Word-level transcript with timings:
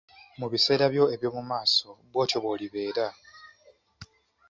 Mu 0.39 0.47
biseera 0.51 0.85
byo 0.93 1.03
eby'omu 1.15 1.41
maaso 1.51 1.89
bw'otyo 2.11 2.37
bw'olibeera. 2.43 3.07